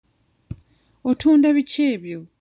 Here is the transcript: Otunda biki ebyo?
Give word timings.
Otunda 1.09 1.49
biki 1.55 1.81
ebyo? 1.93 2.19